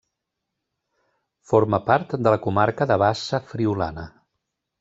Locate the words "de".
2.23-2.35, 2.93-3.01